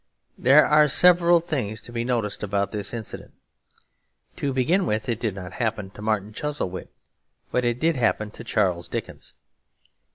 [0.39, 3.35] There are several things to be noticed about this incident.
[4.37, 6.89] To begin with, it did not happen to Martin Chuzzlewit;
[7.51, 9.33] but it did happen to Charles Dickens.